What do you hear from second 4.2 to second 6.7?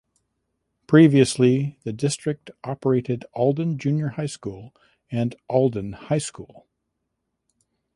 School and Alden High School.